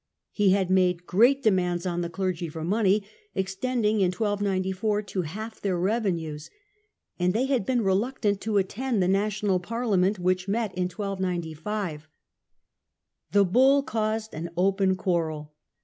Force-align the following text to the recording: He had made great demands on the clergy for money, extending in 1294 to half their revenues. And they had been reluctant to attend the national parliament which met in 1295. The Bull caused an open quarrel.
He 0.31 0.49
had 0.49 0.71
made 0.71 1.05
great 1.05 1.43
demands 1.43 1.85
on 1.85 2.01
the 2.01 2.09
clergy 2.09 2.49
for 2.49 2.63
money, 2.63 3.03
extending 3.35 3.97
in 4.01 4.11
1294 4.11 5.03
to 5.03 5.21
half 5.21 5.61
their 5.61 5.77
revenues. 5.77 6.49
And 7.19 7.35
they 7.35 7.45
had 7.45 7.67
been 7.67 7.83
reluctant 7.83 8.41
to 8.41 8.57
attend 8.57 9.03
the 9.03 9.07
national 9.07 9.59
parliament 9.59 10.17
which 10.17 10.47
met 10.47 10.73
in 10.75 10.85
1295. 10.89 12.07
The 13.31 13.45
Bull 13.45 13.83
caused 13.83 14.33
an 14.33 14.49
open 14.57 14.95
quarrel. 14.95 15.53